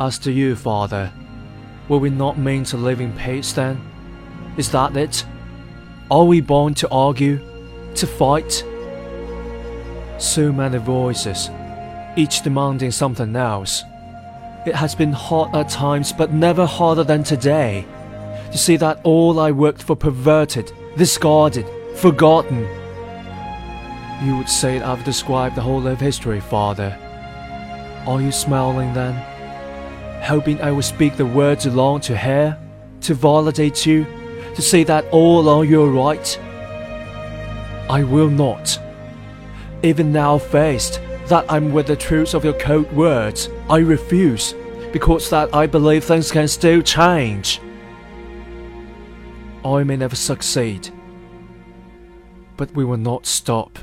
As 0.00 0.18
to 0.20 0.32
you, 0.32 0.56
father, 0.56 1.12
were 1.86 1.98
we 1.98 2.08
not 2.08 2.38
meant 2.38 2.68
to 2.68 2.78
live 2.78 3.02
in 3.02 3.12
peace 3.18 3.52
then? 3.52 3.78
Is 4.56 4.70
that 4.70 4.96
it? 4.96 5.26
Are 6.10 6.24
we 6.24 6.40
born 6.40 6.72
to 6.76 6.88
argue, 6.88 7.38
to 7.96 8.06
fight? 8.06 8.64
So 10.16 10.52
many 10.52 10.78
voices, 10.78 11.50
each 12.16 12.40
demanding 12.40 12.92
something 12.92 13.36
else. 13.36 13.84
It 14.64 14.74
has 14.74 14.94
been 14.94 15.12
hard 15.12 15.54
at 15.54 15.68
times, 15.68 16.14
but 16.14 16.32
never 16.32 16.64
harder 16.64 17.04
than 17.04 17.22
today. 17.22 17.84
To 18.52 18.56
see 18.56 18.78
that 18.78 19.00
all 19.04 19.38
I 19.38 19.50
worked 19.50 19.82
for 19.82 19.96
perverted, 19.96 20.72
discarded, 20.96 21.66
forgotten. 21.96 22.66
You 24.24 24.38
would 24.38 24.48
say 24.48 24.80
I've 24.80 25.04
described 25.04 25.56
the 25.56 25.60
whole 25.60 25.86
of 25.86 26.00
history, 26.00 26.40
father. 26.40 26.98
Are 28.06 28.22
you 28.22 28.32
smiling 28.32 28.94
then? 28.94 29.29
Hoping 30.22 30.60
I 30.60 30.70
will 30.70 30.82
speak 30.82 31.16
the 31.16 31.26
words 31.26 31.64
you 31.64 31.72
long 31.72 32.00
to 32.02 32.16
hear, 32.16 32.58
to 33.02 33.14
validate 33.14 33.86
you, 33.86 34.06
to 34.54 34.62
say 34.62 34.84
that 34.84 35.04
all 35.10 35.40
along 35.40 35.68
you're 35.68 35.86
your 35.86 35.92
right? 35.92 36.38
I 37.88 38.04
will 38.04 38.28
not. 38.28 38.78
Even 39.82 40.12
now 40.12 40.38
faced 40.38 41.00
that 41.26 41.44
I'm 41.48 41.72
with 41.72 41.86
the 41.86 41.96
truth 41.96 42.34
of 42.34 42.44
your 42.44 42.54
cold 42.54 42.92
words, 42.92 43.48
I 43.68 43.78
refuse, 43.78 44.54
because 44.92 45.30
that 45.30 45.54
I 45.54 45.66
believe 45.66 46.04
things 46.04 46.30
can 46.30 46.48
still 46.48 46.82
change. 46.82 47.60
I 49.64 49.82
may 49.84 49.96
never 49.96 50.16
succeed, 50.16 50.90
but 52.56 52.70
we 52.72 52.84
will 52.84 52.96
not 52.96 53.26
stop. 53.26 53.78